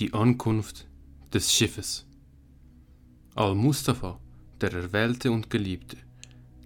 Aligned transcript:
Die 0.00 0.14
Ankunft 0.14 0.88
des 1.30 1.52
Schiffes. 1.52 2.06
Al-Mustafa, 3.34 4.18
der 4.58 4.72
Erwählte 4.72 5.30
und 5.30 5.50
Geliebte, 5.50 5.98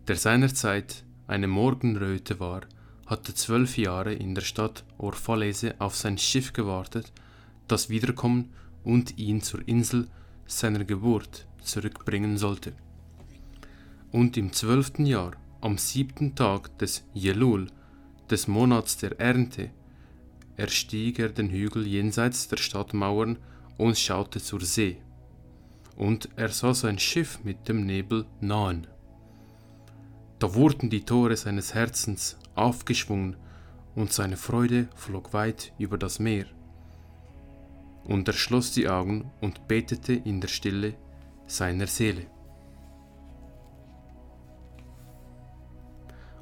der 0.06 0.14
seinerzeit 0.14 1.04
eine 1.26 1.48
Morgenröte 1.48 2.38
war, 2.38 2.60
hatte 3.06 3.34
zwölf 3.34 3.76
Jahre 3.76 4.14
in 4.14 4.36
der 4.36 4.42
Stadt 4.42 4.84
Orphalese 4.98 5.74
auf 5.80 5.96
sein 5.96 6.16
Schiff 6.16 6.52
gewartet, 6.52 7.12
das 7.66 7.88
wiederkommen 7.88 8.52
und 8.84 9.18
ihn 9.18 9.42
zur 9.42 9.66
Insel 9.66 10.06
seiner 10.46 10.84
Geburt 10.84 11.48
zurückbringen 11.60 12.38
sollte. 12.38 12.72
Und 14.12 14.36
im 14.36 14.52
zwölften 14.52 15.06
Jahr, 15.06 15.32
am 15.60 15.76
siebten 15.76 16.36
Tag 16.36 16.78
des 16.78 17.04
Jelul, 17.14 17.66
des 18.30 18.46
Monats 18.46 18.96
der 18.96 19.18
Ernte, 19.18 19.72
erstieg 20.56 21.18
er 21.18 21.28
den 21.28 21.50
Hügel 21.50 21.86
jenseits 21.86 22.48
der 22.48 22.56
Stadtmauern 22.56 23.38
und 23.78 23.98
schaute 23.98 24.40
zur 24.40 24.60
See. 24.60 24.98
Und 25.96 26.28
er 26.36 26.48
sah 26.48 26.74
sein 26.74 26.98
Schiff 26.98 27.40
mit 27.44 27.68
dem 27.68 27.86
Nebel 27.86 28.26
nahen. 28.40 28.86
Da 30.38 30.54
wurden 30.54 30.90
die 30.90 31.04
Tore 31.04 31.36
seines 31.36 31.74
Herzens 31.74 32.38
aufgeschwungen, 32.54 33.36
und 33.94 34.12
seine 34.12 34.36
Freude 34.36 34.88
flog 34.96 35.32
weit 35.32 35.72
über 35.78 35.96
das 35.96 36.18
Meer. 36.18 36.46
Und 38.04 38.26
er 38.28 38.34
schloss 38.34 38.72
die 38.72 38.88
Augen 38.88 39.30
und 39.40 39.68
betete 39.68 40.12
in 40.12 40.40
der 40.40 40.48
Stille 40.48 40.94
seiner 41.46 41.86
Seele. 41.86 42.26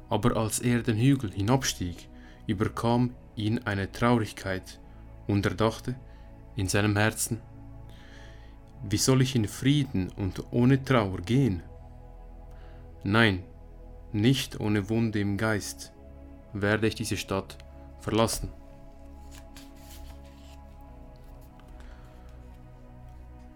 Aber 0.09 0.35
als 0.35 0.59
er 0.59 0.81
den 0.81 0.97
Hügel 0.97 1.31
hinabstieg, 1.31 2.09
überkam 2.47 3.11
ihn 3.35 3.59
eine 3.59 3.91
Traurigkeit, 3.91 4.79
und 5.27 5.45
er 5.45 5.55
dachte 5.55 5.95
in 6.55 6.67
seinem 6.67 6.97
Herzen, 6.97 7.41
wie 8.89 8.97
soll 8.97 9.21
ich 9.21 9.35
in 9.35 9.47
Frieden 9.47 10.09
und 10.17 10.43
ohne 10.51 10.83
Trauer 10.83 11.21
gehen? 11.21 11.63
Nein, 13.03 13.43
nicht 14.11 14.59
ohne 14.59 14.89
Wunde 14.89 15.19
im 15.19 15.37
Geist 15.37 15.93
werde 16.53 16.87
ich 16.87 16.95
diese 16.95 17.17
Stadt 17.17 17.57
verlassen. 17.99 18.49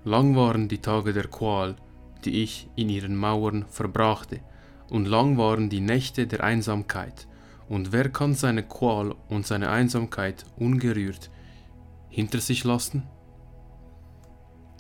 Lang 0.03 0.35
waren 0.35 0.69
die 0.69 0.79
Tage 0.79 1.11
der 1.11 1.27
Qual, 1.27 1.75
die 2.23 2.41
ich 2.41 2.69
in 2.75 2.89
ihren 2.89 3.15
Mauern 3.15 3.65
verbrachte, 3.67 4.39
und 4.89 5.05
lang 5.05 5.37
waren 5.37 5.69
die 5.69 5.81
Nächte 5.81 6.27
der 6.27 6.43
Einsamkeit, 6.43 7.27
und 7.69 7.91
wer 7.91 8.09
kann 8.09 8.33
seine 8.33 8.63
Qual 8.63 9.15
und 9.29 9.45
seine 9.45 9.69
Einsamkeit 9.69 10.45
ungerührt 10.57 11.29
hinter 12.09 12.39
sich 12.39 12.63
lassen? 12.63 13.03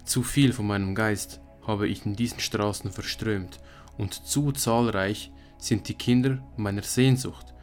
Zu 0.05 0.23
viel 0.23 0.53
von 0.53 0.67
meinem 0.67 0.95
Geist 0.95 1.41
habe 1.65 1.87
ich 1.87 2.05
in 2.05 2.15
diesen 2.15 2.39
Straßen 2.39 2.91
verströmt, 2.91 3.59
und 3.97 4.13
zu 4.13 4.51
zahlreich 4.51 5.31
sind 5.57 5.89
die 5.89 5.95
Kinder 5.95 6.37
meiner 6.55 6.83
Sehnsucht, 6.83 7.53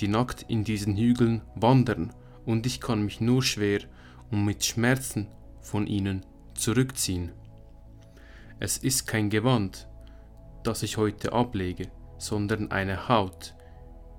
die 0.00 0.08
nackt 0.08 0.46
in 0.48 0.64
diesen 0.64 0.96
Hügeln 0.96 1.42
wandern, 1.54 2.14
und 2.46 2.64
ich 2.64 2.80
kann 2.80 3.02
mich 3.02 3.20
nur 3.20 3.42
schwer 3.42 3.80
und 4.30 4.44
mit 4.44 4.64
Schmerzen 4.64 5.28
von 5.60 5.86
ihnen 5.86 6.24
zurückziehen. 6.54 7.32
Es 8.58 8.78
ist 8.78 9.06
kein 9.06 9.28
Gewand, 9.28 9.88
das 10.64 10.82
ich 10.82 10.96
heute 10.96 11.32
ablege, 11.32 11.90
sondern 12.18 12.70
eine 12.70 13.08
Haut, 13.08 13.54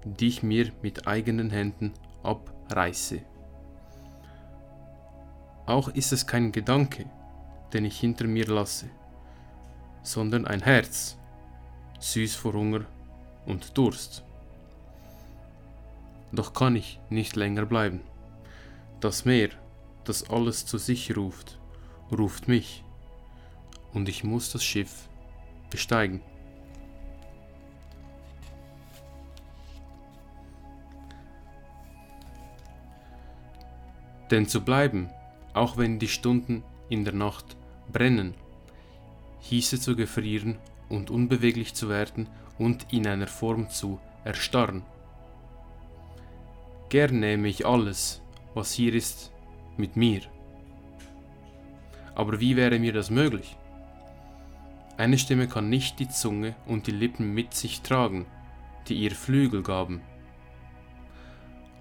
die 0.04 0.28
ich 0.28 0.44
mir 0.44 0.72
mit 0.82 1.08
eigenen 1.08 1.50
Händen 1.50 1.94
abreiße. 2.24 3.22
Auch 5.66 5.90
ist 5.90 6.12
es 6.12 6.28
kein 6.28 6.52
Gedanke, 6.52 7.06
den 7.74 7.86
ich 7.86 8.00
hinter 8.00 8.28
mir 8.28 8.46
lasse, 8.46 8.90
sondern 10.04 10.46
ein 10.46 10.62
Herz, 10.62 11.18
süß 12.00 12.36
vor 12.36 12.54
Hunger 12.54 12.86
und 13.46 13.78
Durst. 13.78 14.24
Doch 16.32 16.54
kann 16.54 16.76
ich 16.76 17.00
nicht 17.10 17.36
länger 17.36 17.66
bleiben. 17.66 18.02
Das 19.00 19.26
Meer, 19.26 19.50
das 20.04 20.30
alles 20.30 20.66
zu 20.66 20.78
sich 20.78 21.16
ruft, 21.16 21.60
ruft 22.12 22.48
mich, 22.48 22.84
und 23.94 24.08
ich 24.10 24.24
muss 24.24 24.52
das 24.52 24.64
Schiff 24.64 25.10
besteigen. 25.70 26.22
Denn 34.32 34.48
zu 34.48 34.62
bleiben, 34.62 35.10
auch 35.54 35.78
wenn 35.78 36.00
die 36.00 36.08
Stunden 36.08 36.64
in 36.90 37.04
der 37.04 37.14
Nacht 37.14 37.58
brennen, 37.92 38.34
hieße 39.42 39.80
zu 39.80 39.96
gefrieren 39.96 40.58
und 40.88 41.12
unbeweglich 41.12 41.74
zu 41.74 41.90
werden 41.90 42.28
und 42.58 42.94
in 42.94 43.06
einer 43.08 43.28
Form 43.28 43.70
zu 43.70 44.00
erstarren. 44.24 44.84
Gern 46.90 47.20
nehme 47.20 47.48
ich 47.48 47.66
alles, 47.66 48.22
was 48.54 48.72
hier 48.72 48.94
ist, 48.94 49.32
mit 49.78 49.96
mir. 49.96 50.22
Aber 52.16 52.40
wie 52.40 52.56
wäre 52.56 52.80
mir 52.80 52.94
das 52.94 53.10
möglich? 53.10 53.58
Eine 54.98 55.18
Stimme 55.18 55.48
kann 55.48 55.70
nicht 55.70 56.00
die 56.00 56.10
Zunge 56.10 56.56
und 56.68 56.88
die 56.88 56.92
Lippen 56.92 57.34
mit 57.34 57.54
sich 57.54 57.82
tragen, 57.82 58.26
die 58.88 58.96
ihr 58.96 59.12
Flügel 59.12 59.64
gaben. 59.64 60.02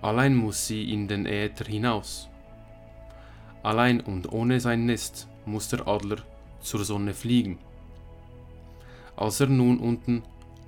Allein 0.01 0.35
muss 0.35 0.67
sie 0.67 0.93
in 0.93 1.09
den 1.09 1.27
Äther 1.27 1.67
hinaus. 1.67 2.30
Allein 3.63 4.01
und 4.01 4.33
ohne 4.33 4.61
sein 4.61 4.87
Nest 4.87 5.29
muss 5.45 5.69
der 5.69 5.87
Adler 5.87 6.19
zur 6.61 6.85
Sonne 6.85 7.15
fliegen. 7.15 7.59
Als 9.17 9.41
er 9.41 9.49
nun 9.49 9.79
unten 9.79 10.23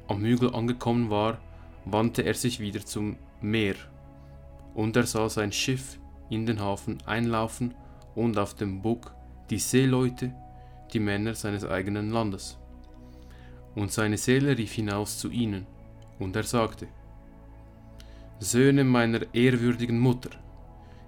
am 0.09 0.23
Hügel 0.23 0.55
angekommen 0.55 1.09
war, 1.11 1.39
wandte 1.85 2.23
er 2.23 2.35
sich 2.35 2.61
wieder 2.61 2.85
zum 2.85 3.17
Meer, 3.41 3.77
und 4.75 4.97
er 4.97 5.07
sah 5.07 5.29
sein 5.29 5.53
Schiff 5.53 5.99
in 6.29 6.47
den 6.47 6.61
Hafen 6.61 6.99
einlaufen 7.07 7.75
und 8.15 8.39
auf 8.39 8.55
dem 8.55 8.83
Bug 8.83 9.13
die 9.51 9.59
Seeleute, 9.59 10.35
die 10.93 11.01
Männer 11.01 11.35
seines 11.35 11.65
eigenen 11.65 12.11
Landes. 12.11 12.59
Und 13.75 13.91
seine 13.91 14.19
Seele 14.19 14.57
rief 14.57 14.73
hinaus 14.73 15.19
zu 15.19 15.31
ihnen, 15.31 15.67
und 16.19 16.37
er 16.37 16.45
sagte, 16.45 16.89
Söhne 18.39 18.85
meiner 18.85 19.21
ehrwürdigen 19.35 19.99
Mutter, 19.99 20.31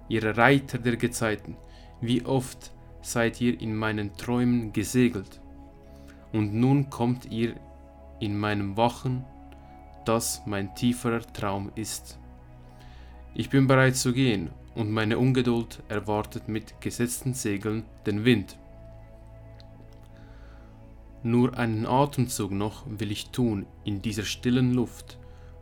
ihr 0.09 0.37
Reiter 0.37 0.77
der 0.77 0.97
Gezeiten, 0.97 1.55
wie 2.01 2.25
oft 2.25 2.71
seid 3.01 3.39
ihr 3.41 3.59
in 3.61 3.75
meinen 3.75 4.15
Träumen 4.17 4.73
gesegelt, 4.73 5.41
und 6.33 6.53
nun 6.53 6.89
kommt 6.89 7.31
ihr 7.31 7.55
in 8.19 8.37
meinem 8.37 8.77
Wachen, 8.77 9.25
das 10.05 10.41
mein 10.45 10.73
tieferer 10.75 11.21
Traum 11.33 11.71
ist. 11.75 12.19
Ich 13.33 13.49
bin 13.49 13.67
bereit 13.67 13.95
zu 13.95 14.13
gehen, 14.13 14.49
und 14.75 14.91
meine 14.91 15.17
Ungeduld 15.17 15.81
erwartet 15.87 16.49
mit 16.49 16.81
gesetzten 16.81 17.33
Segeln 17.33 17.83
den 18.05 18.25
Wind. 18.25 18.57
Nur 21.23 21.57
einen 21.57 21.85
Atemzug 21.85 22.51
noch 22.51 22.83
will 22.87 23.11
ich 23.11 23.29
tun 23.29 23.65
in 23.83 24.01
dieser 24.01 24.25
stillen 24.25 24.73
Luft, 24.73 25.17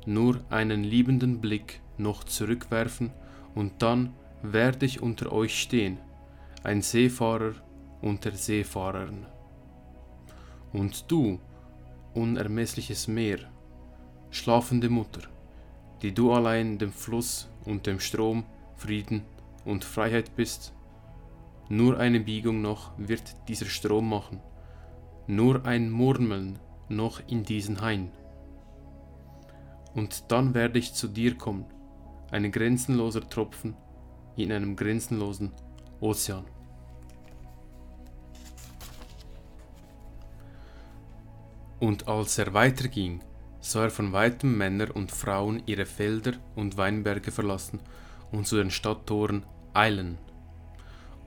nur 0.06 0.42
einen 0.50 0.84
liebenden 0.84 1.40
Blick 1.40 1.82
noch 1.98 2.24
zurückwerfen, 2.24 3.12
und 3.56 3.82
dann 3.82 4.14
werde 4.42 4.86
ich 4.86 5.02
unter 5.02 5.32
euch 5.32 5.62
stehen, 5.62 6.00
ein 6.64 6.82
Seefahrer 6.82 7.56
unter 8.02 8.32
Seefahrern. 8.32 9.26
Und 10.72 11.12
du, 11.12 11.40
unermessliches 12.14 13.08
Meer, 13.10 13.40
schlafende 14.30 14.90
Mutter, 14.90 15.22
die 16.02 16.14
du 16.14 16.32
allein 16.32 16.78
dem 16.78 16.94
Fluss 16.94 17.50
und 17.66 17.86
dem 17.86 18.00
Strom 18.00 18.46
Frieden 18.76 19.24
und 19.66 19.84
Freiheit 19.84 20.36
bist, 20.38 20.74
nur 21.68 22.00
eine 22.00 22.22
Biegung 22.22 22.62
noch 22.62 22.92
wird 22.98 23.36
dieser 23.48 23.66
Strom 23.66 24.08
machen, 24.10 24.40
nur 25.28 25.66
ein 25.66 25.92
Murmeln 25.92 26.60
noch 26.88 27.22
in 27.28 27.44
diesen 27.44 27.82
Hain. 27.82 28.12
Und 29.96 30.32
dann 30.32 30.54
werde 30.54 30.80
ich 30.80 30.94
zu 30.94 31.08
dir 31.10 31.38
kommen, 31.38 31.66
ein 32.32 32.52
grenzenloser 32.52 33.30
Tropfen 33.30 33.76
in 34.36 34.52
einem 34.52 34.76
grenzenlosen 34.76 35.52
Ozean. 36.04 36.44
Und 41.80 42.10
als 42.10 42.38
er 42.38 42.54
weiterging, 42.54 43.22
sah 43.62 43.86
er 43.86 43.90
von 43.90 44.12
weitem 44.12 44.58
Männer 44.58 44.94
und 44.94 45.14
Frauen 45.14 45.64
ihre 45.66 45.86
Felder 45.86 46.34
und 46.56 46.76
Weinberge 46.76 47.32
verlassen 47.32 47.80
und 48.34 48.46
zu 48.48 48.58
den 48.58 48.70
Stadttoren 48.70 49.46
eilen. 49.74 50.18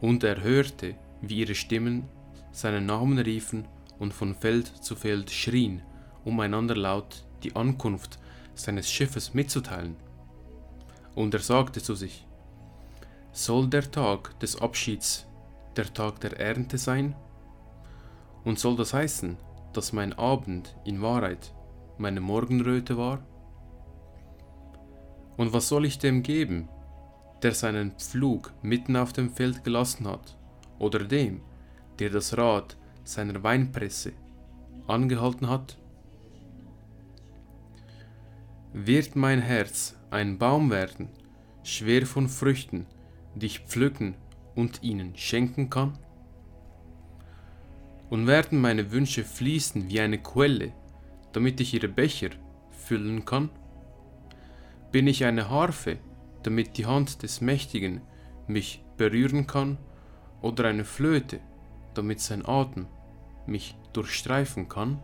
Und 0.03 0.23
er 0.25 0.43
hörte, 0.43 0.95
wie 1.23 1.39
ihre 1.39 1.55
Stimmen 1.55 2.07
seinen 2.53 2.85
Namen 2.85 3.19
riefen 3.19 3.67
und 3.99 4.13
von 4.13 4.35
Feld 4.35 4.67
zu 4.67 4.95
Feld 4.95 5.31
schrien, 5.31 5.81
um 6.25 6.39
einander 6.41 6.77
laut 6.77 7.25
die 7.43 7.57
Ankunft 7.57 8.19
seines 8.55 8.91
Schiffes 8.91 9.33
mitzuteilen. 9.33 9.97
Und 11.15 11.33
er 11.33 11.41
sagte 11.41 11.83
zu 11.83 11.95
sich, 11.95 12.26
soll 13.37 13.69
der 13.69 13.91
Tag 13.91 14.41
des 14.41 14.59
Abschieds 14.63 15.27
der 15.77 15.93
Tag 15.93 16.21
der 16.21 16.41
Ernte 16.41 16.79
sein? 16.79 17.15
Und 18.45 18.59
soll 18.59 18.77
das 18.77 18.95
heißen, 18.95 19.37
dass 19.75 19.93
mein 19.93 20.15
Abend 20.15 20.75
in 20.87 21.03
Wahrheit 21.03 21.55
meine 21.99 22.23
Morgenröte 22.23 22.97
war? 22.97 23.19
Und 25.37 25.53
was 25.53 25.69
soll 25.69 25.85
ich 25.85 25.99
dem 25.99 26.23
geben, 26.23 26.71
der 27.43 27.53
seinen 27.53 27.91
Pflug 27.99 28.55
mitten 28.63 28.97
auf 28.97 29.13
dem 29.13 29.29
Feld 29.29 29.65
gelassen 29.65 30.09
hat, 30.09 30.39
oder 30.79 31.01
dem, 31.01 31.43
der 31.99 32.09
das 32.09 32.39
Rad 32.39 32.79
seiner 33.05 33.43
Weinpresse 33.43 34.13
angehalten 34.87 35.51
hat? 35.51 35.77
Wird 38.73 39.15
mein 39.15 39.43
Herz 39.43 39.95
ein 40.11 40.39
Baum 40.39 40.71
werden, 40.71 41.11
schwer 41.63 42.07
von 42.07 42.31
Früchten, 42.31 42.87
die 43.37 43.47
ich 43.47 43.61
pflücken 43.61 44.17
und 44.55 44.83
ihnen 44.83 45.17
schenken 45.17 45.71
kann? 45.71 45.99
Und 48.11 48.27
werden 48.27 48.61
meine 48.61 48.91
Wünsche 48.91 49.25
fließen 49.25 49.89
wie 49.89 50.01
eine 50.01 50.19
Quelle, 50.19 50.73
damit 51.33 51.61
ich 51.61 51.75
ihre 51.75 51.89
Becher 51.89 52.31
füllen 52.71 53.25
kann? 53.25 53.51
Bin 54.91 55.07
ich 55.07 55.25
eine 55.25 55.51
Harfe, 55.51 55.99
damit 56.43 56.79
die 56.79 56.87
Hand 56.87 57.23
des 57.23 57.41
Mächtigen 57.41 58.01
mich 58.47 58.83
berühren 58.97 59.47
kann, 59.47 59.79
oder 60.43 60.69
eine 60.69 60.85
Flöte, 60.85 61.41
damit 61.95 62.21
sein 62.21 62.47
Atem 62.47 62.87
mich 63.47 63.77
durchstreifen 63.93 64.69
kann? 64.69 65.03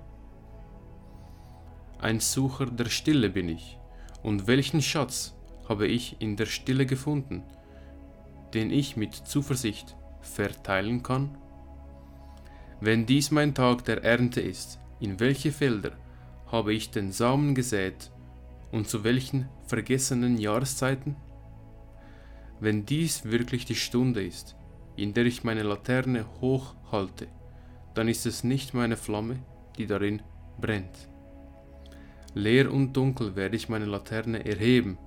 Ein 1.99 2.20
Sucher 2.20 2.67
der 2.67 2.88
Stille 2.88 3.29
bin 3.31 3.49
ich, 3.49 3.79
und 4.23 4.46
welchen 4.46 4.82
Schatz 4.82 5.34
habe 5.69 5.87
ich 5.87 6.20
in 6.20 6.37
der 6.37 6.46
Stille 6.46 6.87
gefunden, 6.87 7.43
den 8.54 8.70
ich 8.70 8.96
mit 8.96 9.14
Zuversicht 9.14 9.96
verteilen 10.20 11.02
kann? 11.02 11.37
Wenn 12.81 13.06
dies 13.06 13.31
mein 13.31 13.54
Tag 13.54 13.84
der 13.84 14.02
Ernte 14.02 14.40
ist, 14.40 14.78
in 15.00 15.20
welche 15.20 15.52
Felder 15.52 15.93
habe 16.46 16.75
ich 16.75 16.90
den 16.90 17.12
Samen 17.12 17.54
gesät 17.54 18.10
und 18.70 18.88
zu 18.88 19.04
welchen 19.04 19.49
vergessenen 19.66 20.37
Jahreszeiten? 20.38 21.16
Wenn 22.60 22.87
dies 22.87 23.25
wirklich 23.25 23.64
die 23.64 23.75
Stunde 23.75 24.25
ist, 24.25 24.56
in 24.96 25.14
der 25.14 25.26
ich 25.26 25.44
meine 25.44 25.62
Laterne 25.62 26.26
hoch 26.40 26.75
halte, 26.90 27.26
dann 27.94 28.08
ist 28.08 28.26
es 28.26 28.44
nicht 28.44 28.75
meine 28.75 28.96
Flamme, 28.96 29.38
die 29.78 29.87
darin 29.87 30.22
brennt. 30.60 31.08
Leer 32.34 32.72
und 32.72 32.94
dunkel 32.94 33.37
werde 33.37 33.56
ich 33.56 33.69
meine 33.69 33.87
Laterne 33.87 34.44
erheben, 34.44 34.98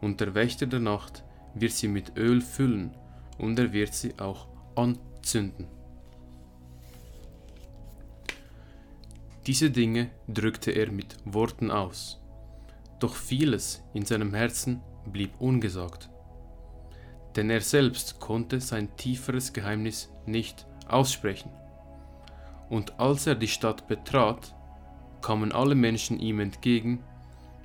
und 0.00 0.20
der 0.20 0.34
Wächter 0.34 0.66
der 0.66 0.80
Nacht 0.80 1.24
wird 1.54 1.72
sie 1.72 1.88
mit 1.88 2.16
Öl 2.16 2.40
füllen, 2.40 2.94
und 3.38 3.58
er 3.58 3.72
wird 3.72 3.94
sie 3.94 4.18
auch 4.18 4.46
anzünden. 4.74 5.66
Diese 9.46 9.70
Dinge 9.70 10.10
drückte 10.28 10.70
er 10.70 10.92
mit 10.92 11.16
Worten 11.24 11.70
aus, 11.70 12.20
doch 13.00 13.16
vieles 13.16 13.82
in 13.92 14.04
seinem 14.04 14.34
Herzen 14.34 14.80
blieb 15.06 15.32
ungesagt, 15.40 16.08
denn 17.34 17.50
er 17.50 17.60
selbst 17.60 18.20
konnte 18.20 18.60
sein 18.60 18.96
tieferes 18.96 19.52
Geheimnis 19.52 20.10
nicht 20.26 20.66
aussprechen. 20.86 21.50
Und 22.70 23.00
als 23.00 23.26
er 23.26 23.34
die 23.34 23.48
Stadt 23.48 23.88
betrat, 23.88 24.54
kamen 25.20 25.52
alle 25.52 25.74
Menschen 25.74 26.20
ihm 26.20 26.40
entgegen, 26.40 27.02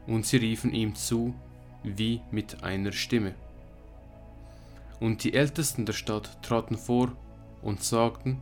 und 0.08 0.26
sie 0.26 0.38
riefen 0.38 0.74
ihm 0.74 0.96
zu 0.96 1.36
wie 1.84 2.22
mit 2.32 2.64
einer 2.64 2.92
Stimme. 2.92 3.36
Und 5.00 5.24
die 5.24 5.34
Ältesten 5.34 5.86
der 5.86 5.94
Stadt 5.94 6.42
traten 6.42 6.78
vor 6.78 7.12
und 7.62 7.84
sagten, 7.84 8.42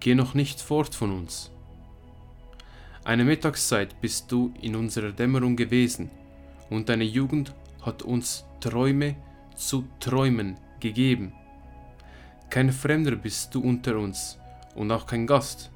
Geh 0.00 0.14
noch 0.14 0.34
nicht 0.34 0.60
fort 0.60 0.94
von 0.94 1.10
uns. 1.10 1.50
Eine 3.04 3.24
Mittagszeit 3.24 4.00
bist 4.00 4.30
du 4.30 4.52
in 4.60 4.76
unserer 4.76 5.12
Dämmerung 5.12 5.56
gewesen, 5.56 6.10
und 6.70 6.88
deine 6.88 7.04
Jugend 7.04 7.54
hat 7.82 8.02
uns 8.02 8.44
Träume 8.60 9.16
zu 9.54 9.84
träumen 10.00 10.58
gegeben. 10.80 11.32
Kein 12.50 12.72
Fremder 12.72 13.16
bist 13.16 13.54
du 13.54 13.60
unter 13.60 13.96
uns 13.96 14.38
und 14.74 14.90
auch 14.90 15.06
kein 15.06 15.26
Gast, 15.26 15.70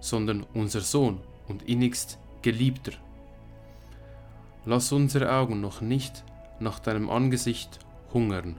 sondern 0.00 0.44
unser 0.54 0.80
Sohn 0.80 1.20
und 1.48 1.62
innigst 1.62 2.18
Geliebter. 2.42 2.92
Lass 4.66 4.92
unsere 4.92 5.32
Augen 5.32 5.60
noch 5.60 5.80
nicht 5.80 6.24
nach 6.60 6.78
deinem 6.78 7.10
Angesicht 7.10 7.78
hungern. 8.12 8.56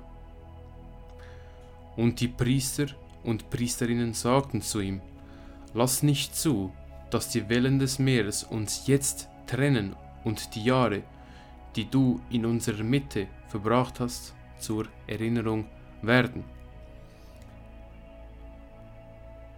Und 1.96 2.20
die 2.20 2.28
Priester 2.28 2.88
und 3.24 3.50
Priesterinnen 3.50 4.14
sagten 4.14 4.62
zu 4.62 4.80
ihm, 4.80 5.02
Lass 5.74 6.04
nicht 6.04 6.36
zu, 6.36 6.72
dass 7.10 7.30
die 7.30 7.50
Wellen 7.50 7.80
des 7.80 8.00
Meeres 8.00 8.44
uns 8.44 8.88
jetzt 8.88 9.28
trennen 9.46 9.96
und 10.24 10.56
die 10.56 10.64
Jahre, 10.64 11.04
die 11.76 11.90
du 11.90 12.22
in 12.30 12.46
unserer 12.46 12.84
Mitte 12.84 13.28
verbracht 13.50 14.00
hast, 14.00 14.34
zur 14.58 14.88
Erinnerung 15.08 15.66
werden. 16.02 16.44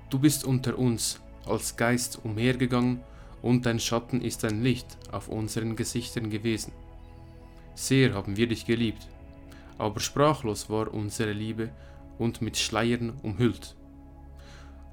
Du 0.09 0.19
bist 0.19 0.43
unter 0.43 0.77
uns 0.77 1.19
als 1.45 1.75
Geist 1.75 2.19
umhergegangen 2.23 3.01
und 3.41 3.65
dein 3.65 3.79
Schatten 3.79 4.21
ist 4.21 4.43
ein 4.45 4.63
Licht 4.63 4.97
auf 5.11 5.27
unseren 5.27 5.75
Gesichtern 5.75 6.29
gewesen. 6.29 6.71
Sehr 7.75 8.13
haben 8.13 8.37
wir 8.37 8.47
dich 8.47 8.65
geliebt, 8.65 9.07
aber 9.77 9.99
sprachlos 9.99 10.69
war 10.69 10.93
unsere 10.93 11.31
Liebe 11.31 11.69
und 12.17 12.41
mit 12.41 12.57
Schleiern 12.57 13.13
umhüllt. 13.23 13.75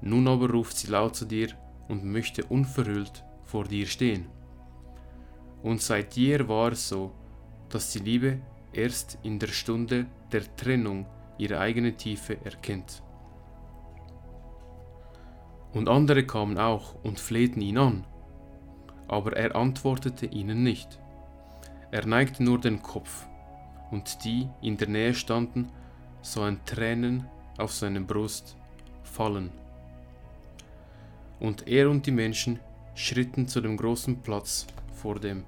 Nun 0.01 0.27
aber 0.27 0.49
ruft 0.51 0.77
sie 0.77 0.87
laut 0.87 1.15
zu 1.15 1.25
dir 1.25 1.49
und 1.87 2.03
möchte 2.03 2.45
unverhüllt 2.45 3.23
vor 3.43 3.65
dir 3.65 3.87
stehen. 3.87 4.27
Und 5.63 5.81
seit 5.81 6.15
jeher 6.15 6.47
war 6.47 6.71
es 6.71 6.89
so, 6.89 7.11
dass 7.69 7.91
die 7.91 7.99
Liebe 7.99 8.39
erst 8.73 9.17
in 9.23 9.39
der 9.39 9.47
Stunde 9.47 10.05
der 10.31 10.55
Trennung 10.55 11.05
ihre 11.37 11.59
eigene 11.59 11.95
Tiefe 11.95 12.37
erkennt. 12.45 13.01
Und 15.73 15.89
andere 15.89 16.25
kamen 16.25 16.57
auch 16.57 16.95
und 17.03 17.19
flehten 17.19 17.61
ihn 17.61 17.77
an, 17.77 18.05
aber 19.07 19.35
er 19.35 19.55
antwortete 19.55 20.25
ihnen 20.25 20.63
nicht. 20.63 20.99
Er 21.91 22.05
neigte 22.05 22.43
nur 22.43 22.59
den 22.59 22.81
Kopf, 22.81 23.27
und 23.91 24.23
die 24.23 24.49
in 24.61 24.77
der 24.77 24.87
Nähe 24.87 25.13
standen, 25.13 25.71
sahen 26.25 26.59
Tränen 26.65 27.27
auf 27.57 27.71
seine 27.71 28.01
Brust 28.01 28.57
fallen. 29.03 29.51
Und 31.39 31.67
er 31.67 31.89
und 31.89 32.05
die 32.05 32.11
Menschen 32.11 32.59
schritten 32.95 33.47
zu 33.47 33.61
dem 33.61 33.77
großen 33.77 34.21
Platz 34.21 34.65
vor 34.93 35.19
dem 35.19 35.43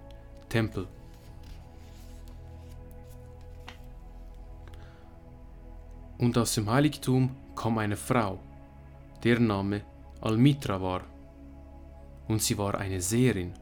Tempel. 0.50 0.88
Und 6.20 6.38
aus 6.38 6.54
dem 6.54 6.70
Heiligtum 6.70 7.36
kam 7.56 7.78
eine 7.80 7.98
Frau, 7.98 8.40
deren 9.24 9.48
Name 9.48 9.82
Almitra 10.22 10.82
war 10.82 11.02
und 12.28 12.42
sie 12.42 12.58
war 12.58 12.76
eine 12.76 13.02
Seherin. 13.02 13.54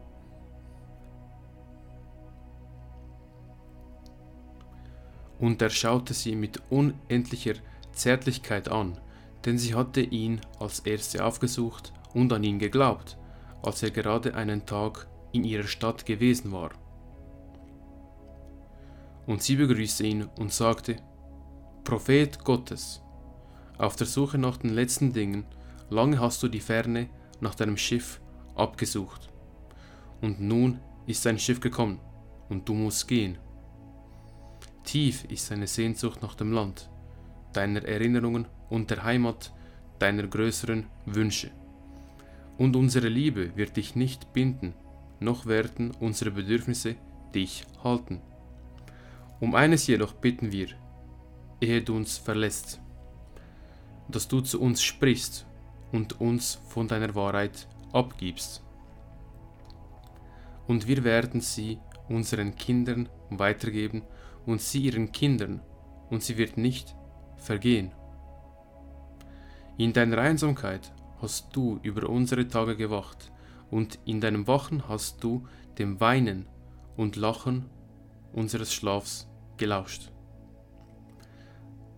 Und 5.39 5.61
er 5.61 5.69
schaute 5.69 6.13
sie 6.13 6.35
mit 6.35 6.61
unendlicher 6.69 7.55
Zärtlichkeit 7.91 8.69
an, 8.69 8.99
denn 9.45 9.57
sie 9.57 9.75
hatte 9.75 10.01
ihn 10.01 10.41
als 10.59 10.79
erste 10.79 11.23
aufgesucht 11.25 11.93
und 12.13 12.31
an 12.33 12.43
ihn 12.43 12.59
geglaubt, 12.59 13.17
als 13.61 13.83
er 13.83 13.91
gerade 13.91 14.35
einen 14.35 14.65
Tag 14.65 15.07
in 15.31 15.43
ihrer 15.43 15.67
Stadt 15.67 16.05
gewesen 16.05 16.51
war. 16.51 16.71
Und 19.27 19.43
sie 19.43 19.55
begrüßte 19.55 20.05
ihn 20.05 20.23
und 20.37 20.53
sagte, 20.53 20.97
Prophet 21.83 22.43
Gottes, 22.43 23.01
auf 23.77 23.95
der 23.95 24.07
Suche 24.07 24.37
nach 24.37 24.57
den 24.57 24.69
letzten 24.69 25.13
Dingen, 25.13 25.45
lange 25.89 26.19
hast 26.19 26.41
du 26.41 26.47
die 26.47 26.59
Ferne 26.59 27.09
nach 27.41 27.55
deinem 27.55 27.77
Schiff 27.77 28.21
abgesucht. 28.55 29.29
Und 30.21 30.39
nun 30.39 30.79
ist 31.05 31.25
dein 31.25 31.39
Schiff 31.39 31.59
gekommen, 31.59 31.99
und 32.49 32.69
du 32.69 32.73
musst 32.73 33.07
gehen. 33.07 33.37
Tief 34.85 35.25
ist 35.25 35.49
deine 35.49 35.67
Sehnsucht 35.67 36.21
nach 36.21 36.35
dem 36.35 36.51
Land, 36.51 36.89
deiner 37.53 37.83
Erinnerungen 37.83 38.47
und 38.69 38.91
der 38.91 39.03
Heimat 39.03 39.51
deiner 39.99 40.27
größeren 40.27 40.85
Wünsche. 41.05 41.49
Und 42.57 42.75
unsere 42.75 43.09
Liebe 43.09 43.55
wird 43.57 43.77
dich 43.77 43.95
nicht 43.95 44.31
binden, 44.31 44.73
noch 45.19 45.47
werden 45.47 45.91
unsere 45.99 46.31
Bedürfnisse 46.31 46.95
dich 47.33 47.65
halten. 47.83 48.21
Um 49.39 49.55
eines 49.55 49.87
jedoch 49.87 50.13
bitten 50.13 50.51
wir, 50.51 50.67
ehe 51.59 51.81
du 51.81 51.95
uns 51.95 52.17
verlässt, 52.17 52.79
dass 54.07 54.27
du 54.27 54.41
zu 54.41 54.61
uns 54.61 54.83
sprichst 54.83 55.47
und 55.91 56.21
uns 56.21 56.61
von 56.67 56.87
deiner 56.87 57.15
Wahrheit 57.15 57.67
abgibst. 57.91 58.63
Und 60.67 60.87
wir 60.87 61.03
werden 61.03 61.41
sie 61.41 61.79
unseren 62.07 62.55
Kindern 62.55 63.09
weitergeben 63.29 64.03
und 64.45 64.61
sie 64.61 64.81
ihren 64.81 65.11
Kindern, 65.11 65.61
und 66.09 66.23
sie 66.23 66.37
wird 66.37 66.57
nicht 66.57 66.95
vergehen. 67.37 67.91
In 69.77 69.91
deiner 69.93 70.19
Einsamkeit 70.19 70.93
hast 71.21 71.55
du 71.55 71.79
über 71.83 72.09
unsere 72.09 72.47
Tage 72.47 72.75
gewacht, 72.75 73.31
und 73.71 73.99
in 74.05 74.21
deinem 74.21 74.47
Wachen 74.47 74.87
hast 74.87 75.23
du 75.23 75.47
dem 75.77 75.99
Weinen 75.99 76.47
und 76.95 77.15
Lachen 77.15 77.65
unseres 78.31 78.73
Schlafs 78.73 79.27
gelauscht. 79.57 80.11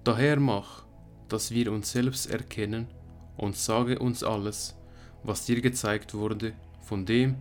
Daher 0.03 0.39
mach, 0.39 0.85
dass 1.27 1.51
wir 1.51 1.71
uns 1.71 1.91
selbst 1.91 2.31
erkennen 2.31 2.87
und 3.35 3.57
sage 3.57 3.99
uns 3.99 4.23
alles, 4.23 4.75
was 5.23 5.45
dir 5.45 5.61
gezeigt 5.61 6.13
wurde 6.13 6.53
von 6.81 7.05
dem, 7.05 7.35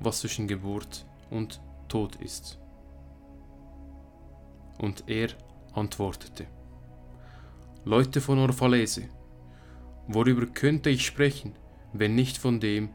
was 0.00 0.20
zwischen 0.20 0.46
Geburt 0.46 1.04
und 1.30 1.60
Tod 1.88 2.16
ist. 2.16 2.61
Und 4.78 5.04
er 5.06 5.28
antwortete, 5.74 6.46
Leute 7.84 8.20
von 8.20 8.38
Orphalese, 8.38 9.08
worüber 10.06 10.46
könnte 10.46 10.90
ich 10.90 11.06
sprechen, 11.06 11.54
wenn 11.92 12.14
nicht 12.14 12.38
von 12.38 12.60
dem, 12.60 12.90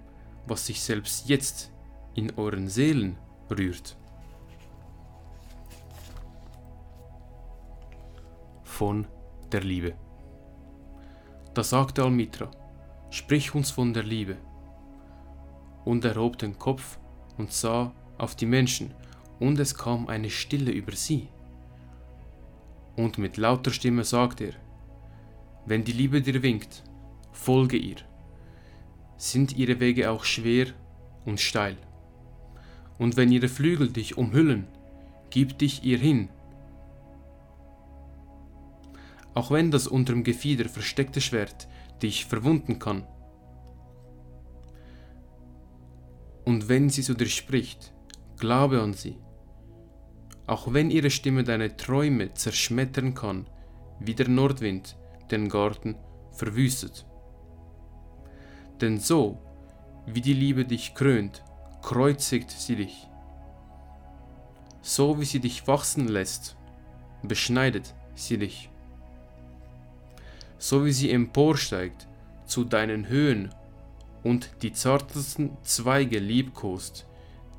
was 0.45 0.65
sich 0.65 0.81
selbst 0.81 1.27
jetzt 1.29 1.71
in 2.13 2.31
euren 2.37 2.67
Seelen 2.67 3.17
rührt? 3.49 3.97
Von 8.63 9.07
der 9.51 9.61
Liebe. 9.61 9.93
Da 11.53 11.63
sagte 11.63 12.03
Almitra, 12.03 12.51
sprich 13.09 13.55
uns 13.55 13.71
von 13.71 13.93
der 13.93 14.03
Liebe. 14.03 14.37
Und 15.85 16.05
er 16.05 16.15
hob 16.15 16.37
den 16.37 16.57
Kopf 16.57 16.99
und 17.37 17.51
sah 17.51 17.93
auf 18.17 18.35
die 18.35 18.45
Menschen, 18.45 18.93
und 19.39 19.59
es 19.59 19.75
kam 19.75 20.07
eine 20.07 20.29
Stille 20.29 20.71
über 20.71 20.93
sie. 20.93 21.29
Und 22.97 23.19
mit 23.19 23.37
lauter 23.37 23.71
Stimme 23.71 24.03
sagte 24.03 24.45
er, 24.45 24.53
wenn 25.67 25.83
die 25.83 25.91
Liebe 25.91 26.21
dir 26.21 26.41
winkt, 26.41 26.83
folge 27.31 27.77
ihr. 27.77 27.97
Sind 29.17 29.55
ihre 29.55 29.79
Wege 29.79 30.09
auch 30.11 30.23
schwer 30.23 30.67
und 31.25 31.39
steil. 31.39 31.77
Und 32.97 33.15
wenn 33.15 33.31
ihre 33.31 33.49
Flügel 33.49 33.91
dich 33.91 34.17
umhüllen, 34.17 34.67
gib 35.29 35.59
dich 35.59 35.83
ihr 35.83 35.99
hin. 35.99 36.29
Auch 39.35 39.51
wenn 39.51 39.69
das 39.69 39.87
unterm 39.87 40.23
Gefieder 40.23 40.67
versteckte 40.67 41.21
Schwert 41.21 41.67
dich 42.01 42.25
verwunden 42.25 42.79
kann. 42.79 43.05
Und 46.45 46.69
wenn 46.69 46.89
sie 46.89 47.03
zu 47.03 47.13
dir 47.13 47.27
spricht, 47.27 47.93
glaube 48.39 48.81
an 48.81 48.93
sie. 48.93 49.17
Auch 50.47 50.73
wenn 50.73 50.89
ihre 50.89 51.09
Stimme 51.09 51.43
deine 51.43 51.75
Träume 51.75 52.33
zerschmettern 52.33 53.13
kann, 53.13 53.45
wie 53.99 54.15
der 54.15 54.29
Nordwind 54.29 54.97
den 55.29 55.49
Garten 55.49 55.95
verwüstet. 56.31 57.05
Denn 58.79 58.99
so, 58.99 59.39
wie 60.05 60.21
die 60.21 60.33
Liebe 60.33 60.63
dich 60.63 60.95
krönt, 60.95 61.43
kreuzigt 61.81 62.49
sie 62.49 62.77
dich. 62.77 63.07
So 64.81 65.19
wie 65.19 65.25
sie 65.25 65.41
dich 65.41 65.67
wachsen 65.67 66.07
lässt, 66.07 66.55
beschneidet 67.23 67.93
sie 68.15 68.37
dich. 68.37 68.69
So 70.59 70.85
wie 70.85 70.93
sie 70.93 71.11
emporsteigt 71.11 72.07
zu 72.45 72.63
deinen 72.63 73.09
Höhen 73.09 73.53
und 74.23 74.49
die 74.61 74.71
zartesten 74.71 75.57
Zweige 75.63 76.19
liebkost, 76.19 77.05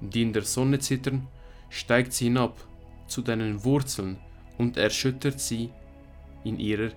die 0.00 0.22
in 0.22 0.32
der 0.32 0.42
Sonne 0.44 0.78
zittern, 0.78 1.28
steigt 1.68 2.12
sie 2.14 2.24
hinab 2.24 2.67
zu 3.08 3.22
deinen 3.22 3.64
Wurzeln 3.64 4.18
und 4.58 4.76
erschüttert 4.76 5.40
sie 5.40 5.70
in 6.44 6.58
ihrer 6.58 6.90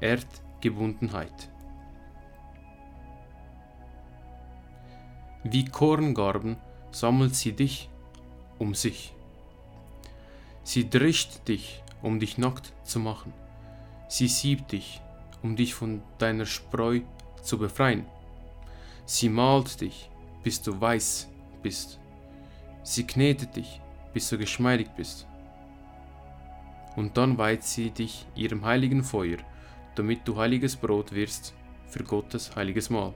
Erdgebundenheit. 0.00 1.50
Wie 5.44 5.64
Korngarben 5.64 6.56
sammelt 6.90 7.34
sie 7.34 7.52
dich 7.52 7.90
um 8.58 8.74
sich. 8.74 9.12
Sie 10.62 10.88
drischt 10.88 11.46
dich, 11.48 11.82
um 12.02 12.18
dich 12.18 12.38
nackt 12.38 12.72
zu 12.84 12.98
machen. 12.98 13.32
Sie 14.08 14.28
siebt 14.28 14.72
dich, 14.72 15.02
um 15.42 15.56
dich 15.56 15.74
von 15.74 16.02
deiner 16.18 16.46
Spreu 16.46 17.00
zu 17.42 17.58
befreien. 17.58 18.06
Sie 19.04 19.28
malt 19.28 19.80
dich, 19.80 20.08
bis 20.42 20.62
du 20.62 20.80
weiß 20.80 21.28
bist. 21.62 21.98
Sie 22.82 23.06
knetet 23.06 23.56
dich, 23.56 23.80
bis 24.12 24.30
du 24.30 24.38
geschmeidig 24.38 24.88
bist. 24.96 25.26
Und 26.96 27.16
dann 27.16 27.38
weiht 27.38 27.64
sie 27.64 27.90
dich 27.90 28.26
ihrem 28.34 28.64
heiligen 28.64 29.02
Feuer, 29.02 29.38
damit 29.94 30.26
du 30.26 30.36
heiliges 30.36 30.76
Brot 30.76 31.12
wirst 31.12 31.54
für 31.88 32.04
Gottes 32.04 32.54
heiliges 32.56 32.90
Mahl. 32.90 33.14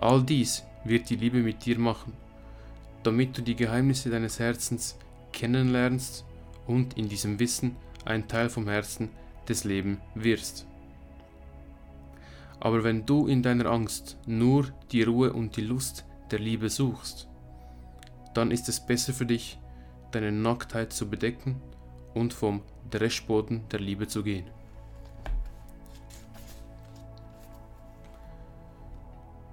All 0.00 0.22
dies 0.22 0.64
wird 0.84 1.08
die 1.10 1.16
Liebe 1.16 1.38
mit 1.38 1.64
dir 1.64 1.78
machen, 1.78 2.12
damit 3.02 3.36
du 3.36 3.42
die 3.42 3.56
Geheimnisse 3.56 4.10
deines 4.10 4.38
Herzens 4.38 4.98
kennenlernst 5.32 6.24
und 6.66 6.96
in 6.96 7.08
diesem 7.08 7.38
Wissen 7.38 7.76
ein 8.04 8.28
Teil 8.28 8.48
vom 8.48 8.68
Herzen 8.68 9.10
des 9.48 9.64
Lebens 9.64 9.98
wirst. 10.14 10.66
Aber 12.60 12.84
wenn 12.84 13.04
du 13.04 13.26
in 13.26 13.42
deiner 13.42 13.66
Angst 13.66 14.16
nur 14.26 14.72
die 14.90 15.02
Ruhe 15.02 15.32
und 15.32 15.56
die 15.56 15.62
Lust 15.62 16.06
der 16.30 16.38
Liebe 16.38 16.70
suchst, 16.70 17.28
dann 18.32 18.50
ist 18.50 18.68
es 18.68 18.84
besser 18.84 19.12
für 19.12 19.26
dich, 19.26 19.58
deine 20.12 20.32
Nacktheit 20.32 20.92
zu 20.92 21.08
bedecken 21.08 21.60
und 22.14 22.32
vom 22.32 22.62
Dreschboden 22.90 23.68
der 23.70 23.80
Liebe 23.80 24.06
zu 24.06 24.22
gehen. 24.22 24.46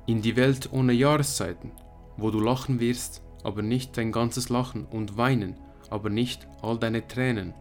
In 0.05 0.21
die 0.21 0.35
Welt 0.35 0.69
ohne 0.71 0.93
Jahreszeiten, 0.93 1.71
wo 2.17 2.31
du 2.31 2.39
lachen 2.39 2.79
wirst, 2.79 3.21
aber 3.43 3.61
nicht 3.61 3.97
dein 3.97 4.11
ganzes 4.11 4.49
Lachen 4.49 4.85
und 4.85 5.17
weinen, 5.17 5.55
aber 5.89 6.09
nicht 6.09 6.47
all 6.61 6.77
deine 6.77 7.07
Tränen. 7.07 7.53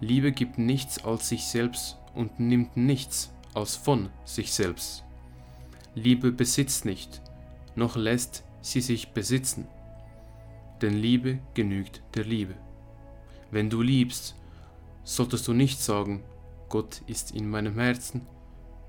Liebe 0.00 0.32
gibt 0.32 0.58
nichts 0.58 1.04
als 1.04 1.28
sich 1.28 1.44
selbst 1.44 1.98
und 2.14 2.40
nimmt 2.40 2.76
nichts 2.76 3.32
als 3.54 3.76
von 3.76 4.10
sich 4.24 4.52
selbst. 4.52 5.04
Liebe 5.94 6.32
besitzt 6.32 6.84
nicht, 6.84 7.22
noch 7.76 7.96
lässt 7.96 8.44
sie 8.60 8.80
sich 8.80 9.10
besitzen, 9.10 9.68
denn 10.82 10.94
Liebe 10.94 11.38
genügt 11.54 12.02
der 12.14 12.24
Liebe. 12.24 12.54
Wenn 13.54 13.70
du 13.70 13.82
liebst, 13.82 14.34
solltest 15.04 15.46
du 15.46 15.52
nicht 15.52 15.80
sagen, 15.80 16.24
Gott 16.68 17.02
ist 17.06 17.30
in 17.30 17.48
meinem 17.48 17.78
Herzen, 17.78 18.26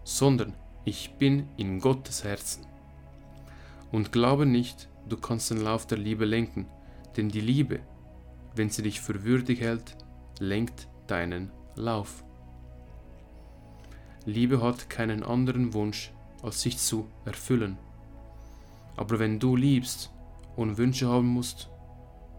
sondern 0.03 0.55
ich 0.85 1.11
bin 1.19 1.47
in 1.55 1.79
Gottes 1.79 2.23
Herzen. 2.23 2.65
Und 3.91 4.11
glaube 4.11 4.47
nicht, 4.47 4.89
du 5.07 5.17
kannst 5.17 5.51
den 5.51 5.61
Lauf 5.61 5.85
der 5.85 5.99
Liebe 5.99 6.25
lenken, 6.25 6.65
denn 7.15 7.29
die 7.29 7.41
Liebe, 7.41 7.81
wenn 8.55 8.71
sie 8.71 8.81
dich 8.81 9.01
für 9.01 9.23
würdig 9.23 9.61
hält, 9.61 9.97
lenkt 10.39 10.87
deinen 11.05 11.51
Lauf. 11.75 12.23
Liebe 14.25 14.63
hat 14.63 14.89
keinen 14.89 15.21
anderen 15.21 15.75
Wunsch, 15.75 16.11
als 16.41 16.63
sich 16.63 16.79
zu 16.79 17.07
erfüllen. 17.23 17.77
Aber 18.97 19.19
wenn 19.19 19.39
du 19.39 19.55
liebst 19.55 20.09
und 20.55 20.79
Wünsche 20.79 21.07
haben 21.07 21.27
musst, 21.27 21.69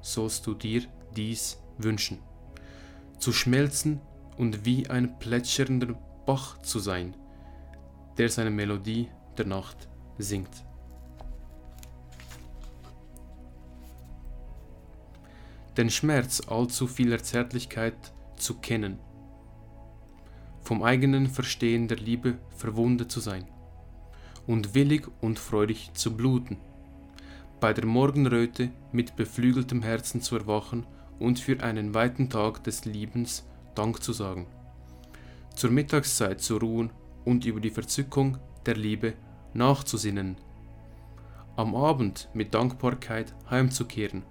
sollst 0.00 0.44
du 0.48 0.54
dir 0.54 0.82
dies 1.14 1.60
wünschen. 1.78 2.18
Zu 3.18 3.32
schmelzen 3.32 4.00
und 4.36 4.64
wie 4.64 4.88
ein 4.88 5.18
plätschernder 5.18 5.94
Bach 6.26 6.60
zu 6.62 6.78
sein, 6.78 7.14
der 8.18 8.28
seine 8.28 8.50
Melodie 8.50 9.08
der 9.38 9.46
Nacht 9.46 9.88
singt. 10.18 10.64
Den 15.76 15.90
Schmerz 15.90 16.40
allzu 16.48 16.86
vieler 16.86 17.22
Zärtlichkeit 17.22 18.12
zu 18.36 18.54
kennen, 18.54 18.98
vom 20.62 20.82
eigenen 20.82 21.28
Verstehen 21.28 21.86
der 21.86 21.98
Liebe 21.98 22.38
verwundet 22.56 23.12
zu 23.12 23.20
sein 23.20 23.46
und 24.46 24.74
willig 24.74 25.06
und 25.20 25.38
freudig 25.38 25.90
zu 25.94 26.16
bluten, 26.16 26.56
bei 27.60 27.72
der 27.72 27.86
Morgenröte 27.86 28.70
mit 28.90 29.16
beflügeltem 29.16 29.82
Herzen 29.82 30.22
zu 30.22 30.36
erwachen 30.36 30.86
und 31.18 31.38
für 31.38 31.62
einen 31.62 31.94
weiten 31.94 32.28
Tag 32.30 32.64
des 32.64 32.84
Liebens 32.84 33.46
Dank 33.74 34.02
zu 34.02 34.12
sagen, 34.12 34.46
zur 35.54 35.70
Mittagszeit 35.70 36.40
zu 36.40 36.56
ruhen 36.56 36.90
und 37.24 37.44
über 37.44 37.60
die 37.60 37.70
Verzückung 37.70 38.38
der 38.64 38.76
Liebe 38.76 39.14
nachzusinnen, 39.52 40.36
am 41.56 41.74
Abend 41.74 42.28
mit 42.34 42.54
Dankbarkeit 42.54 43.34
heimzukehren 43.50 44.24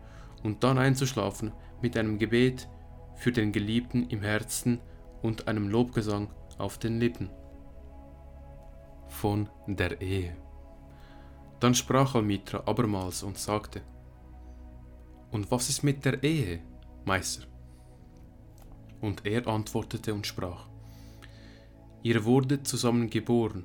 und 0.44 0.64
dann 0.64 0.78
einzuschlafen 0.78 1.52
mit 1.82 1.98
einem 1.98 2.20
Gebet 2.20 2.68
für 3.16 3.32
den 3.32 3.52
Geliebten 3.52 4.10
im 4.10 4.22
Herzen 4.22 4.80
und 5.22 5.48
einem 5.48 5.68
Lobgesang 5.68 6.30
auf 6.58 6.78
den 6.78 7.00
Lippen. 7.00 7.30
Von 9.08 9.50
der 9.68 10.02
Ehe. 10.02 10.36
Dann 11.60 11.74
sprach 11.74 12.16
Almitra 12.16 12.64
abermals 12.66 13.24
und 13.24 13.38
sagte, 13.38 13.82
Und 15.32 15.50
was 15.52 15.70
ist 15.70 15.84
mit 15.84 16.06
der 16.06 16.22
Ehe, 16.24 16.62
Meister? 17.06 17.46
Und 19.02 19.26
er 19.26 19.48
antwortete 19.48 20.14
und 20.14 20.26
sprach, 20.26 20.68
Ihr 22.02 22.24
wurdet 22.26 22.68
zusammen 22.68 23.10
geboren 23.10 23.64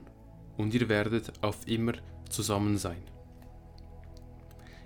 und 0.56 0.72
ihr 0.74 0.88
werdet 0.88 1.32
auf 1.42 1.66
immer 1.66 1.92
zusammen 2.28 2.78
sein. 2.78 3.02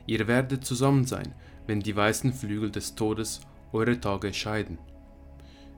Ihr 0.06 0.26
werdet 0.26 0.64
zusammen 0.64 1.04
sein, 1.04 1.34
wenn 1.66 1.80
die 1.80 1.94
weißen 1.94 2.32
Flügel 2.32 2.70
des 2.70 2.94
Todes 2.94 3.40
eure 3.73 4.00
Tage 4.00 4.32
scheiden. 4.34 4.78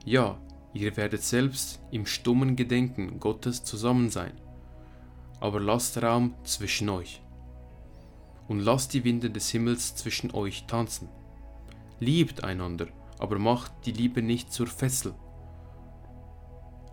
Ja, 0.05 0.39
ihr 0.73 0.97
werdet 0.97 1.23
selbst 1.23 1.79
im 1.91 2.05
stummen 2.05 2.55
Gedenken 2.55 3.19
Gottes 3.19 3.63
zusammen 3.63 4.09
sein, 4.09 4.33
aber 5.39 5.59
lasst 5.59 6.01
Raum 6.01 6.35
zwischen 6.43 6.89
euch. 6.89 7.21
Und 8.47 8.59
lasst 8.61 8.93
die 8.93 9.03
Winde 9.03 9.29
des 9.29 9.49
Himmels 9.49 9.95
zwischen 9.95 10.31
euch 10.31 10.65
tanzen. 10.67 11.09
Liebt 11.99 12.43
einander, 12.43 12.87
aber 13.17 13.39
macht 13.39 13.71
die 13.85 13.91
Liebe 13.91 14.21
nicht 14.21 14.51
zur 14.53 14.67
Fessel. 14.67 15.13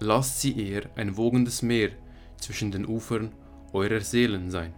Lasst 0.00 0.40
sie 0.40 0.58
eher 0.58 0.90
ein 0.96 1.16
wogendes 1.16 1.62
Meer 1.62 1.90
zwischen 2.38 2.70
den 2.70 2.87
Ufern 2.87 3.32
eurer 3.73 4.00
Seelen 4.00 4.50
sein. 4.50 4.75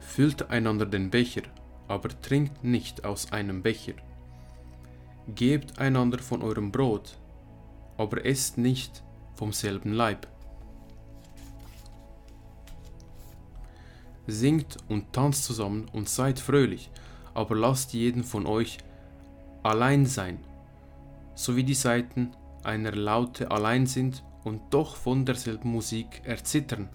Füllt 0.00 0.50
einander 0.50 0.86
den 0.86 1.10
Becher, 1.10 1.42
aber 1.86 2.08
trinkt 2.20 2.64
nicht 2.64 3.04
aus 3.04 3.32
einem 3.32 3.62
Becher. 3.62 3.94
Gebt 5.34 5.78
einander 5.78 6.18
von 6.18 6.42
eurem 6.42 6.72
Brot, 6.72 7.18
aber 7.96 8.24
esst 8.24 8.58
nicht 8.58 9.04
vom 9.34 9.52
selben 9.52 9.92
Leib. 9.92 10.26
Singt 14.30 14.76
und 14.88 15.14
tanzt 15.14 15.44
zusammen 15.44 15.86
und 15.92 16.08
seid 16.08 16.38
fröhlich, 16.38 16.90
aber 17.32 17.56
lasst 17.56 17.94
jeden 17.94 18.24
von 18.24 18.46
euch 18.46 18.76
allein 19.62 20.04
sein, 20.04 20.44
so 21.34 21.56
wie 21.56 21.64
die 21.64 21.74
Saiten 21.74 22.36
einer 22.62 22.92
Laute 22.92 23.50
allein 23.50 23.86
sind 23.86 24.22
und 24.44 24.60
doch 24.70 24.96
von 24.96 25.24
derselben 25.24 25.72
Musik 25.72 26.20
erzittern. 26.24 26.90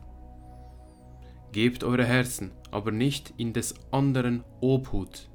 Gebt 1.51 1.83
eure 1.83 2.05
Herzen, 2.05 2.51
aber 2.69 2.91
nicht 2.91 3.33
in 3.37 3.51
des 3.51 3.73
anderen 3.91 4.43
Obhut. 4.61 5.27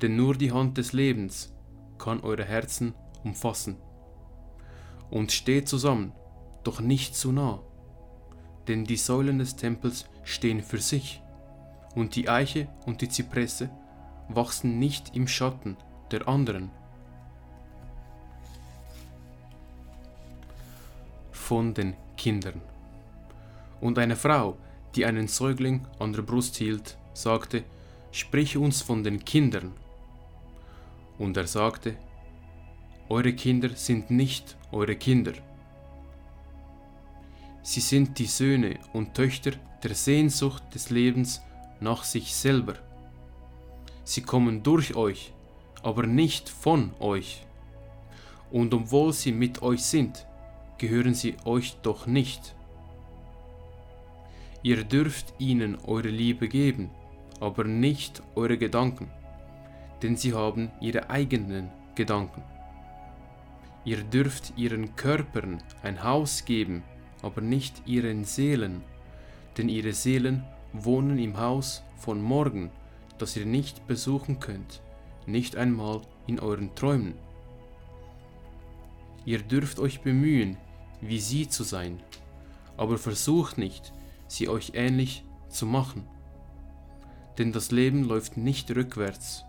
Denn 0.00 0.14
nur 0.14 0.34
die 0.34 0.52
Hand 0.52 0.78
des 0.78 0.92
Lebens 0.92 1.52
kann 1.98 2.20
eure 2.20 2.44
Herzen 2.44 2.94
umfassen. 3.24 3.78
Und 5.10 5.32
steht 5.32 5.68
zusammen, 5.68 6.12
doch 6.62 6.80
nicht 6.80 7.16
zu 7.16 7.32
nah. 7.32 7.60
Denn 8.68 8.84
die 8.84 8.96
Säulen 8.96 9.38
des 9.38 9.56
Tempels 9.56 10.06
stehen 10.24 10.62
für 10.62 10.78
sich, 10.78 11.22
und 11.94 12.16
die 12.16 12.28
Eiche 12.28 12.68
und 12.86 13.00
die 13.00 13.08
Zypresse 13.08 13.70
wachsen 14.28 14.78
nicht 14.78 15.14
im 15.14 15.28
Schatten 15.28 15.76
der 16.10 16.26
anderen. 16.28 16.70
Von 21.32 21.74
den 21.74 21.94
Kindern. 22.16 22.62
Und 23.80 23.98
eine 23.98 24.16
Frau, 24.16 24.56
die 24.94 25.04
einen 25.04 25.28
Säugling 25.28 25.86
an 25.98 26.12
der 26.12 26.22
Brust 26.22 26.56
hielt, 26.56 26.96
sagte, 27.14 27.64
Sprich 28.14 28.58
uns 28.58 28.82
von 28.82 29.02
den 29.02 29.24
Kindern. 29.24 29.72
Und 31.18 31.36
er 31.36 31.46
sagte, 31.46 31.96
Eure 33.08 33.32
Kinder 33.32 33.70
sind 33.70 34.10
nicht 34.10 34.56
eure 34.70 34.96
Kinder. 34.96 35.32
Sie 37.62 37.80
sind 37.80 38.18
die 38.18 38.26
Söhne 38.26 38.78
und 38.92 39.14
Töchter 39.14 39.52
der 39.82 39.94
Sehnsucht 39.94 40.62
des 40.74 40.90
Lebens 40.90 41.42
nach 41.80 42.04
sich 42.04 42.34
selber. 42.34 42.74
Sie 44.04 44.22
kommen 44.22 44.62
durch 44.62 44.96
euch, 44.96 45.32
aber 45.82 46.06
nicht 46.06 46.48
von 46.48 46.92
euch. 46.98 47.46
Und 48.50 48.74
obwohl 48.74 49.12
sie 49.12 49.32
mit 49.32 49.62
euch 49.62 49.82
sind, 49.82 50.26
gehören 50.78 51.14
sie 51.14 51.36
euch 51.44 51.76
doch 51.82 52.06
nicht. 52.06 52.54
Ihr 54.64 54.84
dürft 54.84 55.34
ihnen 55.38 55.78
eure 55.84 56.08
Liebe 56.08 56.48
geben, 56.48 56.90
aber 57.40 57.64
nicht 57.64 58.22
eure 58.34 58.58
Gedanken, 58.58 59.08
denn 60.02 60.16
sie 60.16 60.34
haben 60.34 60.70
ihre 60.80 61.10
eigenen 61.10 61.70
Gedanken. 61.94 62.42
Ihr 63.84 64.04
dürft 64.04 64.52
ihren 64.56 64.94
Körpern 64.94 65.62
ein 65.82 66.04
Haus 66.04 66.44
geben, 66.44 66.84
aber 67.22 67.40
nicht 67.40 67.82
ihren 67.86 68.24
Seelen, 68.24 68.82
denn 69.56 69.68
ihre 69.68 69.92
Seelen 69.92 70.44
wohnen 70.72 71.18
im 71.18 71.38
Haus 71.38 71.82
von 71.96 72.20
morgen, 72.20 72.70
das 73.18 73.36
ihr 73.36 73.46
nicht 73.46 73.86
besuchen 73.86 74.40
könnt, 74.40 74.82
nicht 75.26 75.56
einmal 75.56 76.02
in 76.26 76.40
euren 76.40 76.74
Träumen. 76.74 77.14
Ihr 79.24 79.38
dürft 79.38 79.78
euch 79.78 80.00
bemühen, 80.00 80.56
wie 81.00 81.20
sie 81.20 81.48
zu 81.48 81.62
sein, 81.62 82.00
aber 82.76 82.98
versucht 82.98 83.58
nicht, 83.58 83.92
sie 84.26 84.48
euch 84.48 84.72
ähnlich 84.74 85.24
zu 85.48 85.66
machen. 85.66 86.06
Denn 87.38 87.52
das 87.52 87.70
Leben 87.70 88.04
läuft 88.04 88.36
nicht 88.36 88.74
rückwärts, 88.74 89.44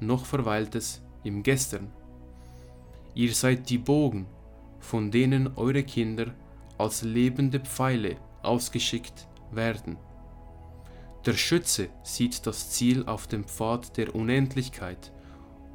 noch 0.00 0.24
verweilt 0.24 0.74
es 0.74 1.02
im 1.24 1.42
Gestern. 1.42 1.90
Ihr 3.14 3.34
seid 3.34 3.68
die 3.70 3.78
Bogen, 3.78 4.26
von 4.80 5.10
denen 5.10 5.56
eure 5.56 5.82
Kinder 5.82 6.32
als 6.82 7.02
lebende 7.02 7.60
Pfeile 7.60 8.16
ausgeschickt 8.42 9.28
werden. 9.52 9.96
Der 11.24 11.34
Schütze 11.34 11.88
sieht 12.02 12.44
das 12.46 12.70
Ziel 12.70 13.06
auf 13.06 13.28
dem 13.28 13.44
Pfad 13.44 13.96
der 13.96 14.14
Unendlichkeit 14.14 15.12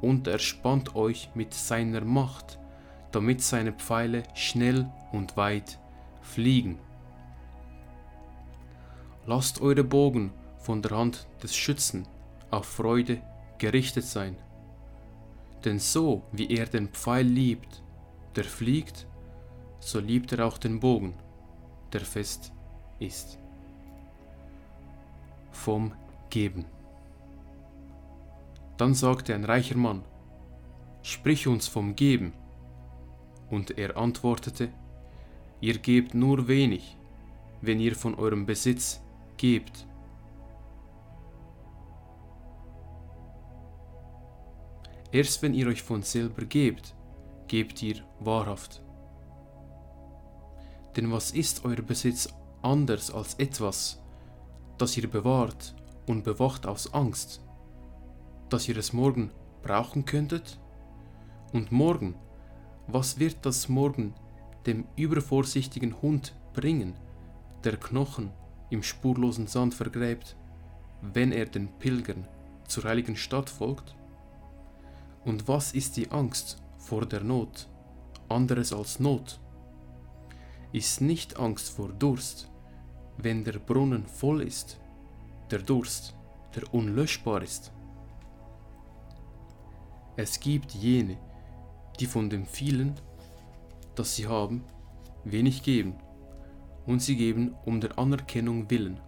und 0.02 0.26
er 0.26 0.38
spannt 0.38 0.94
euch 0.94 1.30
mit 1.34 1.54
seiner 1.54 2.04
Macht, 2.04 2.58
damit 3.10 3.42
seine 3.42 3.72
Pfeile 3.72 4.24
schnell 4.34 4.86
und 5.10 5.38
weit 5.38 5.78
fliegen. 6.20 6.78
Lasst 9.24 9.62
eure 9.62 9.84
Bogen 9.84 10.32
von 10.58 10.82
der 10.82 10.90
Hand 10.90 11.26
des 11.42 11.56
Schützen 11.56 12.06
auf 12.50 12.66
Freude 12.66 13.22
gerichtet 13.56 14.04
sein. 14.04 14.36
Denn 15.64 15.78
so 15.78 16.22
wie 16.32 16.50
er 16.54 16.66
den 16.66 16.88
Pfeil 16.88 17.26
liebt, 17.26 17.82
der 18.36 18.44
fliegt, 18.44 19.07
so 19.80 20.00
liebt 20.00 20.32
er 20.32 20.46
auch 20.46 20.58
den 20.58 20.80
Bogen, 20.80 21.14
der 21.92 22.00
fest 22.00 22.52
ist. 22.98 23.38
Vom 25.52 25.92
Geben. 26.30 26.64
Dann 28.76 28.94
sagte 28.94 29.34
ein 29.34 29.44
reicher 29.44 29.76
Mann, 29.76 30.04
Sprich 31.02 31.46
uns 31.46 31.68
vom 31.68 31.96
Geben. 31.96 32.32
Und 33.50 33.78
er 33.78 33.96
antwortete, 33.96 34.70
Ihr 35.60 35.78
gebt 35.78 36.14
nur 36.14 36.46
wenig, 36.46 36.96
wenn 37.60 37.80
ihr 37.80 37.96
von 37.96 38.14
eurem 38.14 38.46
Besitz 38.46 39.00
gebt. 39.36 39.86
Erst 45.10 45.42
wenn 45.42 45.54
ihr 45.54 45.66
euch 45.66 45.82
von 45.82 46.02
selber 46.02 46.44
gebt, 46.44 46.94
gebt 47.48 47.82
ihr 47.82 48.04
wahrhaft. 48.20 48.82
Denn 50.98 51.12
was 51.12 51.30
ist 51.30 51.64
euer 51.64 51.76
Besitz 51.76 52.28
anders 52.60 53.12
als 53.12 53.34
etwas, 53.34 54.02
das 54.78 54.96
ihr 54.96 55.08
bewahrt 55.08 55.76
und 56.08 56.24
bewacht 56.24 56.66
aus 56.66 56.92
Angst, 56.92 57.40
dass 58.48 58.68
ihr 58.68 58.76
es 58.76 58.92
morgen 58.92 59.30
brauchen 59.62 60.06
könntet? 60.06 60.58
Und 61.52 61.70
morgen, 61.70 62.16
was 62.88 63.20
wird 63.20 63.36
das 63.42 63.68
morgen 63.68 64.12
dem 64.66 64.86
übervorsichtigen 64.96 66.02
Hund 66.02 66.34
bringen, 66.52 66.94
der 67.62 67.76
Knochen 67.76 68.32
im 68.70 68.82
spurlosen 68.82 69.46
Sand 69.46 69.74
vergräbt, 69.74 70.34
wenn 71.00 71.30
er 71.30 71.46
den 71.46 71.68
Pilgern 71.78 72.26
zur 72.66 72.82
heiligen 72.82 73.14
Stadt 73.14 73.48
folgt? 73.48 73.94
Und 75.24 75.46
was 75.46 75.74
ist 75.74 75.96
die 75.96 76.10
Angst 76.10 76.60
vor 76.76 77.06
der 77.06 77.22
Not, 77.22 77.68
anderes 78.28 78.72
als 78.72 78.98
Not? 78.98 79.38
Ist 80.72 81.00
nicht 81.00 81.38
Angst 81.38 81.70
vor 81.70 81.88
Durst, 81.88 82.50
wenn 83.16 83.42
der 83.42 83.58
Brunnen 83.58 84.06
voll 84.06 84.42
ist, 84.42 84.78
der 85.50 85.60
Durst, 85.60 86.14
der 86.54 86.74
unlöschbar 86.74 87.42
ist? 87.42 87.72
Es 90.16 90.38
gibt 90.40 90.72
jene, 90.72 91.16
die 91.98 92.06
von 92.06 92.28
dem 92.28 92.44
vielen, 92.44 92.94
das 93.94 94.16
sie 94.16 94.26
haben, 94.26 94.62
wenig 95.24 95.62
geben 95.62 95.94
und 96.86 97.00
sie 97.00 97.16
geben 97.16 97.54
um 97.64 97.80
der 97.80 97.98
Anerkennung 97.98 98.70
willen, 98.70 99.00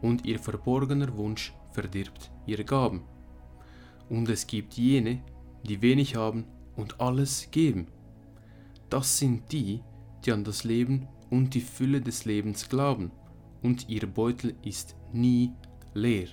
und 0.00 0.24
ihr 0.24 0.38
verborgener 0.38 1.14
Wunsch 1.16 1.52
verdirbt 1.72 2.30
ihre 2.46 2.64
Gaben. 2.64 3.02
Und 4.08 4.30
es 4.30 4.46
gibt 4.46 4.74
jene, 4.74 5.22
die 5.62 5.82
wenig 5.82 6.16
haben 6.16 6.44
und 6.74 7.00
alles 7.00 7.50
geben. 7.50 7.88
Das 8.88 9.18
sind 9.18 9.50
die, 9.52 9.76
die 9.76 9.95
an 10.32 10.44
das 10.44 10.64
Leben 10.64 11.08
und 11.30 11.54
die 11.54 11.60
Fülle 11.60 12.00
des 12.00 12.24
Lebens 12.24 12.68
glauben, 12.68 13.10
und 13.62 13.88
ihr 13.88 14.06
Beutel 14.06 14.54
ist 14.62 14.96
nie 15.12 15.52
leer. 15.94 16.28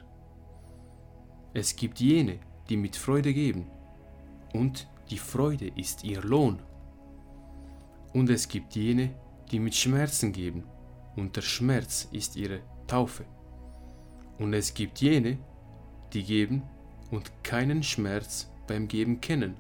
Es 1.54 1.76
gibt 1.76 2.00
jene, 2.00 2.40
die 2.70 2.78
mit 2.78 2.96
Freude 2.96 3.34
geben, 3.34 3.68
und 4.54 4.88
die 5.10 5.18
Freude 5.18 5.72
ist 5.76 6.04
ihr 6.04 6.22
Lohn. 6.22 6.62
Und 8.14 8.30
es 8.30 8.48
gibt 8.48 8.76
jene, 8.76 9.14
die 9.52 9.60
mit 9.60 9.76
Schmerzen 9.76 10.32
geben, 10.32 10.64
und 11.16 11.36
der 11.36 11.42
Schmerz 11.42 12.08
ist 12.12 12.36
ihre 12.36 12.62
Taufe. 12.88 13.26
Und 14.40 14.54
es 14.54 14.74
gibt 14.74 15.00
jene, 15.00 15.38
die 16.14 16.24
geben 16.24 16.64
und 17.12 17.32
keinen 17.44 17.84
Schmerz 17.84 18.52
beim 18.68 18.88
Geben 18.88 19.22
kennen, 19.22 19.56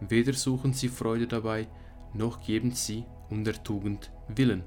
weder 0.00 0.32
suchen 0.32 0.72
sie 0.72 0.88
Freude 0.88 1.26
dabei, 1.26 1.68
noch 2.12 2.40
geben 2.40 2.72
sie 2.72 3.04
um 3.30 3.44
der 3.44 3.62
Tugend 3.62 4.10
willen. 4.28 4.64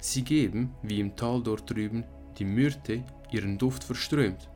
Sie 0.00 0.22
geben, 0.22 0.74
wie 0.82 1.00
im 1.00 1.16
Tal 1.16 1.42
dort 1.42 1.68
drüben, 1.70 2.04
die 2.38 2.44
Myrte 2.44 3.02
ihren 3.30 3.58
Duft 3.58 3.84
verströmt. 3.84 4.48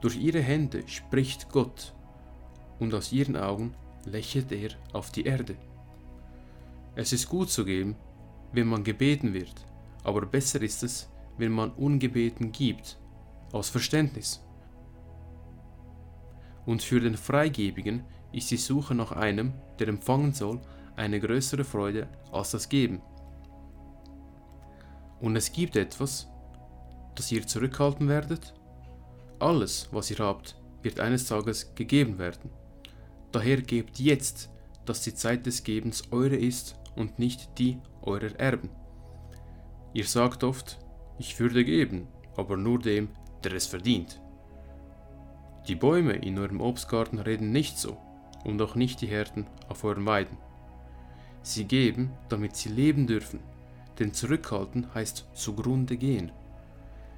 Durch 0.00 0.16
ihre 0.16 0.40
Hände 0.40 0.84
spricht 0.86 1.48
Gott, 1.50 1.94
und 2.78 2.94
aus 2.94 3.12
ihren 3.12 3.36
Augen 3.36 3.74
lächelt 4.04 4.52
er 4.52 4.70
auf 4.92 5.10
die 5.10 5.24
Erde. 5.24 5.56
Es 6.94 7.12
ist 7.12 7.28
gut 7.28 7.50
zu 7.50 7.64
geben, 7.64 7.96
wenn 8.52 8.66
man 8.66 8.84
gebeten 8.84 9.32
wird, 9.32 9.64
aber 10.04 10.26
besser 10.26 10.62
ist 10.62 10.82
es, 10.82 11.10
wenn 11.38 11.52
man 11.52 11.70
ungebeten 11.72 12.52
gibt, 12.52 12.98
aus 13.52 13.68
Verständnis. 13.68 14.44
Und 16.66 16.82
für 16.82 17.00
den 17.00 17.16
Freigebigen 17.16 18.04
ist 18.32 18.50
die 18.50 18.56
Suche 18.56 18.94
nach 18.94 19.12
einem, 19.12 19.52
der 19.78 19.88
empfangen 19.88 20.32
soll, 20.32 20.60
eine 20.96 21.20
größere 21.20 21.64
Freude 21.64 22.08
als 22.32 22.52
das 22.52 22.68
Geben. 22.68 23.02
Und 25.20 25.36
es 25.36 25.52
gibt 25.52 25.76
etwas, 25.76 26.28
das 27.14 27.30
ihr 27.32 27.46
zurückhalten 27.46 28.08
werdet? 28.08 28.54
Alles, 29.38 29.88
was 29.90 30.10
ihr 30.10 30.18
habt, 30.18 30.56
wird 30.82 31.00
eines 31.00 31.26
Tages 31.26 31.74
gegeben 31.74 32.18
werden. 32.18 32.50
Daher 33.32 33.62
gebt 33.62 33.98
jetzt, 33.98 34.50
dass 34.84 35.02
die 35.02 35.14
Zeit 35.14 35.46
des 35.46 35.64
Gebens 35.64 36.04
eure 36.10 36.36
ist 36.36 36.76
und 36.94 37.18
nicht 37.18 37.58
die 37.58 37.78
eurer 38.02 38.38
Erben. 38.38 38.70
Ihr 39.92 40.04
sagt 40.04 40.44
oft, 40.44 40.78
ich 41.18 41.38
würde 41.40 41.64
geben, 41.64 42.08
aber 42.36 42.56
nur 42.56 42.78
dem, 42.78 43.08
der 43.42 43.52
es 43.54 43.66
verdient. 43.66 44.20
Die 45.68 45.76
Bäume 45.76 46.12
in 46.12 46.38
eurem 46.38 46.60
Obstgarten 46.60 47.18
reden 47.18 47.50
nicht 47.50 47.78
so, 47.78 47.96
und 48.44 48.60
auch 48.60 48.74
nicht 48.74 49.00
die 49.00 49.06
Herden 49.06 49.46
auf 49.68 49.84
euren 49.84 50.04
Weiden. 50.04 50.36
Sie 51.44 51.66
geben, 51.66 52.10
damit 52.30 52.56
sie 52.56 52.70
leben 52.70 53.06
dürfen, 53.06 53.38
denn 53.98 54.14
zurückhalten 54.14 54.86
heißt 54.94 55.26
zugrunde 55.34 55.98
gehen. 55.98 56.32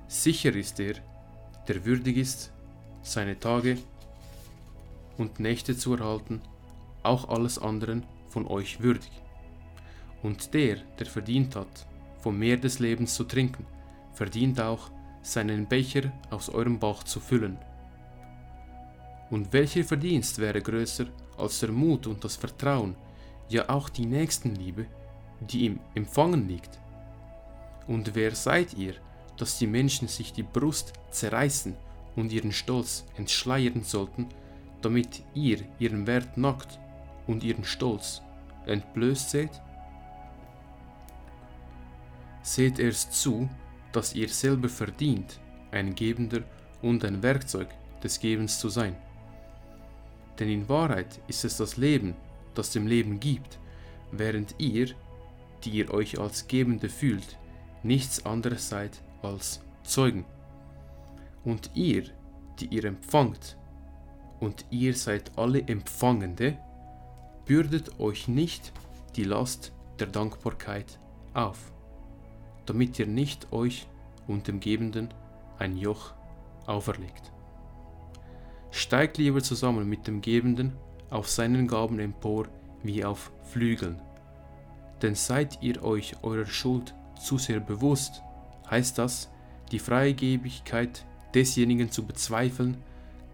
Sicher 0.09 0.55
ist 0.55 0.81
der, 0.81 0.97
der 1.69 1.85
würdig 1.85 2.17
ist, 2.17 2.53
seine 3.03 3.39
Tage 3.39 3.79
und 5.17 5.39
Nächte 5.39 5.77
zu 5.77 5.95
erhalten, 5.95 6.41
auch 7.05 7.29
alles 7.29 7.61
anderen 7.61 8.05
von 8.29 8.49
euch 8.49 8.81
würdig. 8.81 9.12
Und 10.25 10.55
der, 10.55 10.79
der 10.99 11.07
verdient 11.07 11.55
hat, 11.55 11.87
vom 12.19 12.37
Meer 12.37 12.57
des 12.57 12.81
Lebens 12.81 13.15
zu 13.15 13.23
trinken, 13.23 13.65
verdient 14.12 14.61
auch, 14.61 14.91
seinen 15.23 15.69
Becher 15.69 16.12
aus 16.31 16.49
eurem 16.49 16.81
Bach 16.81 17.05
zu 17.05 17.21
füllen. 17.21 17.59
Und 19.31 19.53
welcher 19.53 19.85
Verdienst 19.85 20.39
wäre 20.39 20.61
größer 20.61 21.07
als 21.39 21.61
der 21.61 21.71
Mut 21.71 22.09
und 22.09 22.25
das 22.25 22.35
Vertrauen, 22.35 22.97
ja 23.48 23.68
auch 23.68 23.88
die 23.88 24.06
Nächstenliebe, 24.06 24.87
die 25.40 25.66
im 25.66 25.80
Empfangen 25.94 26.48
liegt? 26.48 26.78
Und 27.87 28.14
wer 28.14 28.35
seid 28.35 28.74
ihr, 28.74 28.94
dass 29.37 29.59
die 29.59 29.66
Menschen 29.66 30.09
sich 30.09 30.32
die 30.32 30.42
Brust 30.42 30.92
zerreißen 31.11 31.76
und 32.16 32.32
ihren 32.32 32.52
Stolz 32.52 33.04
entschleiern 33.16 33.82
sollten, 33.82 34.28
damit 34.82 35.22
ihr 35.35 35.61
ihren 35.78 36.06
Wert 36.06 36.37
nackt 36.37 36.78
und 37.26 37.44
ihren 37.44 37.64
Stolz 37.64 38.22
entblößt 38.66 39.30
seht? 39.30 39.62
Seht 42.42 42.78
erst 42.78 43.12
zu, 43.12 43.48
dass 43.92 44.14
ihr 44.14 44.28
selber 44.28 44.68
verdient, 44.68 45.40
ein 45.70 45.94
Gebender 45.94 46.42
und 46.82 47.04
ein 47.04 47.22
Werkzeug 47.22 47.68
des 48.02 48.20
Gebens 48.20 48.59
zu 48.59 48.68
sein. 48.68 48.96
Denn 50.38 50.48
in 50.48 50.68
Wahrheit 50.68 51.20
ist 51.28 51.44
es 51.44 51.56
das 51.56 51.76
Leben, 51.76 52.14
das 52.59 52.71
dem 52.71 52.87
Leben 52.87 53.21
gibt, 53.21 53.59
während 54.12 54.55
ihr, 54.59 54.88
die 55.64 55.71
ihr 55.71 55.92
euch 55.92 56.19
als 56.19 56.49
Gebende 56.49 56.88
fühlt, 56.88 57.38
nichts 57.83 58.25
anderes 58.27 58.69
seid 58.69 59.01
als 59.23 59.61
Zeugen. 59.83 60.25
Und 61.45 61.71
ihr, 61.75 62.05
die 62.59 62.66
ihr 62.66 62.85
empfangt, 62.85 63.57
und 64.40 64.66
ihr 64.71 64.95
seid 64.95 65.38
alle 65.38 65.61
Empfangende, 65.66 66.59
bürdet 67.47 67.99
euch 68.01 68.29
nicht 68.29 68.73
die 69.14 69.25
Last 69.25 69.73
der 69.99 70.09
Dankbarkeit 70.09 70.99
auf, 71.33 71.73
damit 72.66 72.99
ihr 72.99 73.07
nicht 73.07 73.53
euch 73.53 73.87
und 74.27 74.49
dem 74.49 74.61
Gebenden 74.61 75.09
ein 75.59 75.77
Joch 75.77 76.12
auferlegt. 76.66 77.33
Steigt 78.71 79.16
lieber 79.16 79.42
zusammen 79.42 79.88
mit 79.88 80.07
dem 80.07 80.21
Gebenden 80.21 80.73
auf 81.11 81.29
seinen 81.29 81.66
Gaben 81.66 81.99
empor 81.99 82.47
wie 82.83 83.05
auf 83.05 83.33
Flügeln. 83.45 84.01
Denn 85.03 85.14
seid 85.14 85.62
ihr 85.62 85.83
euch 85.83 86.14
eurer 86.23 86.47
Schuld 86.47 86.95
zu 87.21 87.38
sehr 87.38 87.61
bewusst, 87.61 88.23
heißt 88.71 88.99
das, 88.99 89.31
die 89.71 89.79
Freigebigkeit 89.79 91.05
desjenigen 91.35 91.90
zu 91.90 92.07
bezweifeln, 92.07 92.77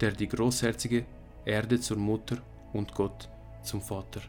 der 0.01 0.13
die 0.13 0.29
großherzige 0.29 1.05
Erde 1.45 1.81
zur 1.81 1.99
Mutter 1.99 2.39
und 2.73 2.95
Gott 2.95 3.29
zum 3.63 3.81
Vater 3.81 4.23